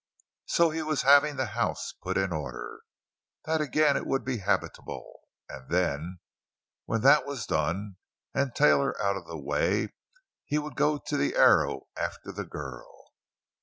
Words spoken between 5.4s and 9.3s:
and then, when that was done, and Taylor out of